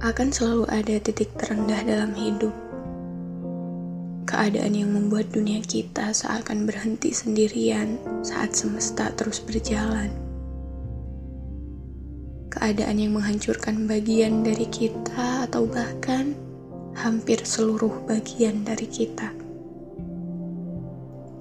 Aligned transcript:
Akan 0.00 0.32
selalu 0.32 0.64
ada 0.72 0.96
titik 0.96 1.28
terendah 1.36 1.84
dalam 1.84 2.16
hidup. 2.16 2.56
Keadaan 4.24 4.72
yang 4.72 4.96
membuat 4.96 5.28
dunia 5.28 5.60
kita 5.60 6.16
seakan 6.16 6.64
berhenti 6.64 7.12
sendirian 7.12 8.00
saat 8.24 8.56
semesta 8.56 9.12
terus 9.12 9.44
berjalan. 9.44 10.08
Keadaan 12.48 12.96
yang 12.96 13.12
menghancurkan 13.12 13.84
bagian 13.84 14.40
dari 14.40 14.64
kita 14.72 15.44
atau 15.44 15.68
bahkan 15.68 16.32
hampir 16.96 17.44
seluruh 17.44 18.00
bagian 18.08 18.64
dari 18.64 18.88
kita. 18.88 19.28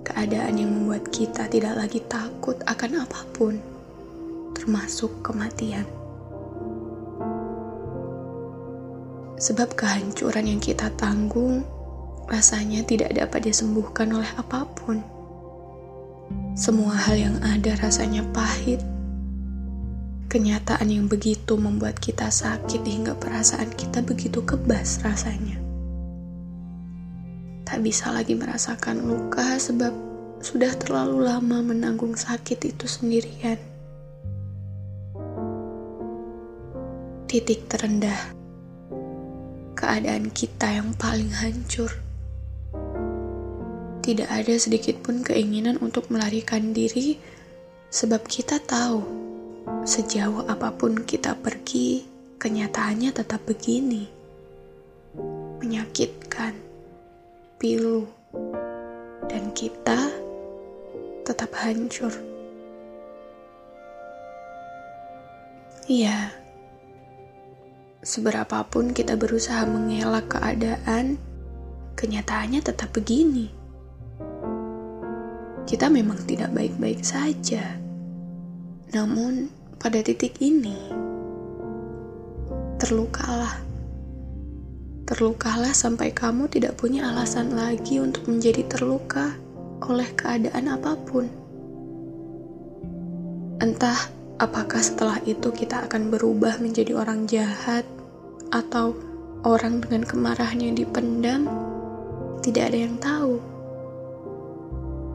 Keadaan 0.04 0.60
yang 0.60 0.68
membuat 0.68 1.08
kita 1.16 1.48
tidak 1.48 1.80
lagi 1.80 2.04
takut 2.12 2.60
akan 2.68 3.08
apa 3.08 3.24
pun, 3.32 3.56
termasuk 4.52 5.24
kematian. 5.24 5.99
Sebab 9.40 9.72
kehancuran 9.72 10.52
yang 10.52 10.60
kita 10.60 10.92
tanggung 11.00 11.64
rasanya 12.28 12.84
tidak 12.84 13.16
dapat 13.16 13.48
disembuhkan 13.48 14.12
oleh 14.12 14.28
apa 14.36 14.68
pun. 14.76 15.00
Semua 16.60 16.92
hal 16.92 17.16
yang 17.16 17.38
ada 17.40 17.72
rasanya 17.80 18.22
pahit. 18.36 18.84
Kenyataan 20.30 20.92
yang 20.92 21.08
begitu 21.08 21.56
membuat 21.56 21.98
kita 21.98 22.28
sakit 22.30 22.84
hingga 22.86 23.16
perasaan 23.16 23.72
kita 23.74 24.04
begitu 24.04 24.44
kebas 24.46 25.02
rasanya. 25.02 25.58
Tak 27.64 27.80
bisa 27.80 28.12
lagi 28.12 28.36
merasakan 28.36 29.08
luka 29.08 29.56
sebab 29.56 29.96
sudah 30.44 30.76
terlalu 30.76 31.26
lama 31.26 31.64
menanggung 31.64 32.14
sakit 32.14 32.76
itu 32.76 32.86
sendirian. 32.86 33.58
Titik 37.26 37.66
terendah 37.72 38.39
keadaan 39.90 40.30
kita 40.30 40.70
yang 40.70 40.94
paling 40.94 41.34
hancur. 41.34 41.90
Tidak 44.06 44.30
ada 44.30 44.54
sedikit 44.62 45.02
pun 45.02 45.26
keinginan 45.26 45.82
untuk 45.82 46.14
melarikan 46.14 46.78
diri, 46.78 47.18
sebab 47.90 48.22
kita 48.30 48.62
tahu 48.62 49.02
sejauh 49.90 50.46
apa 50.46 50.70
pun 50.78 50.94
kita 51.02 51.34
pergi, 51.34 52.06
kenyataannya 52.38 53.10
tetap 53.10 53.42
begini, 53.50 54.06
menyakitkan, 55.58 56.54
pilu, 57.58 58.06
dan 59.26 59.50
kita 59.58 60.06
tetap 61.26 61.50
hancur. 61.58 62.14
Iya. 65.90 66.39
Seberapapun 68.00 68.96
kita 68.96 69.20
berusaha 69.20 69.68
mengelak 69.68 70.32
keadaan, 70.32 71.20
kenyataannya 72.00 72.64
tetap 72.64 72.96
begini. 72.96 73.52
Kita 75.68 75.92
memang 75.92 76.24
tidak 76.24 76.56
baik-baik 76.56 77.04
saja. 77.04 77.76
Namun, 78.96 79.52
pada 79.76 80.00
titik 80.00 80.40
ini, 80.40 80.80
terlukalah. 82.80 83.60
Terlukalah 85.04 85.76
sampai 85.76 86.16
kamu 86.16 86.48
tidak 86.48 86.80
punya 86.80 87.12
alasan 87.12 87.52
lagi 87.52 88.00
untuk 88.00 88.32
menjadi 88.32 88.64
terluka 88.64 89.36
oleh 89.84 90.08
keadaan 90.16 90.72
apa 90.72 90.96
pun. 91.04 91.28
Entah 93.60 94.19
Apakah 94.40 94.80
setelah 94.80 95.20
itu 95.28 95.52
kita 95.52 95.84
akan 95.84 96.16
berubah 96.16 96.64
menjadi 96.64 96.96
orang 96.96 97.28
jahat 97.28 97.84
atau 98.56 98.96
orang 99.44 99.84
dengan 99.84 100.08
kemarahan 100.08 100.64
yang 100.64 100.80
dipendam? 100.80 101.44
Tidak 102.40 102.64
ada 102.64 102.80
yang 102.80 102.96
tahu. 103.04 103.36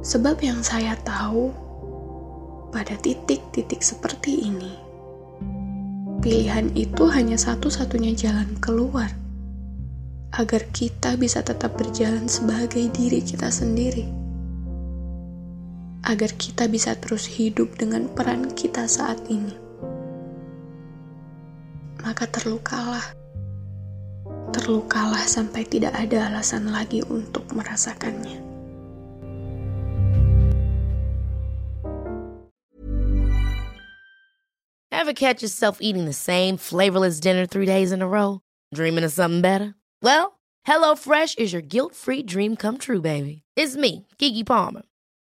Sebab 0.04 0.36
yang 0.44 0.60
saya 0.60 0.92
tahu, 1.00 1.48
pada 2.68 3.00
titik-titik 3.00 3.80
seperti 3.80 4.44
ini, 4.44 4.76
pilihan 6.20 6.68
itu 6.76 7.08
hanya 7.08 7.40
satu-satunya 7.40 8.12
jalan 8.12 8.60
keluar 8.60 9.08
agar 10.36 10.68
kita 10.76 11.16
bisa 11.16 11.40
tetap 11.40 11.72
berjalan 11.80 12.28
sebagai 12.28 12.92
diri 12.92 13.24
kita 13.24 13.48
sendiri 13.48 14.23
agar 16.04 16.30
kita 16.36 16.68
bisa 16.68 16.92
terus 17.00 17.24
hidup 17.24 17.72
dengan 17.80 18.08
peran 18.12 18.52
kita 18.52 18.84
saat 18.84 19.16
ini. 19.32 19.56
Maka 22.04 22.28
terlukalah. 22.28 23.16
Terlukalah 24.52 25.24
sampai 25.24 25.64
tidak 25.64 25.96
ada 25.96 26.28
alasan 26.28 26.68
lagi 26.70 27.00
untuk 27.08 27.48
merasakannya. 27.56 28.44
Ever 34.94 35.12
catch 35.12 35.42
yourself 35.42 35.80
eating 35.84 36.04
the 36.06 36.16
same 36.16 36.56
flavorless 36.56 37.20
dinner 37.20 37.44
three 37.44 37.66
days 37.66 37.92
in 37.92 38.00
a 38.00 38.08
row? 38.08 38.40
Dreaming 38.72 39.04
of 39.04 39.12
something 39.12 39.42
better? 39.42 39.74
Well, 40.00 40.40
HelloFresh 40.64 41.36
is 41.36 41.52
your 41.52 41.60
guilt-free 41.60 42.24
dream 42.24 42.56
come 42.56 42.78
true, 42.78 43.00
baby. 43.00 43.42
It's 43.56 43.76
me, 43.76 44.06
Kiki 44.16 44.44
Palmer. 44.44 44.82